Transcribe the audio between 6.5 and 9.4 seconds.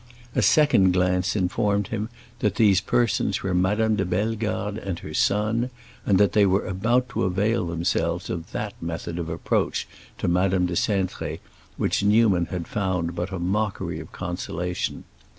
about to avail themselves of that method of